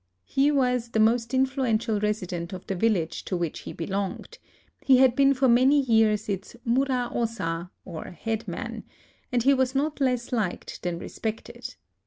He 0.25 0.49
was 0.49 0.89
the 0.89 0.99
most 0.99 1.31
influential 1.31 1.99
resident 1.99 2.53
of 2.53 2.65
the 2.65 2.73
village 2.73 3.23
to 3.25 3.37
which 3.37 3.59
he 3.59 3.71
belonged: 3.71 4.39
he 4.83 4.97
had 4.97 5.15
been 5.15 5.35
for 5.35 5.47
many 5.47 5.79
years 5.81 6.27
its 6.27 6.55
muraosa, 6.65 7.69
or 7.85 8.05
headman; 8.05 8.83
and 9.31 9.43
he 9.43 9.53
was 9.53 9.75
not 9.75 10.01
less 10.01 10.31
liked 10.31 10.81
than 10.81 10.97
respected. 10.97 11.75